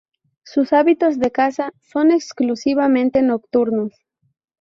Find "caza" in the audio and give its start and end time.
1.31-1.71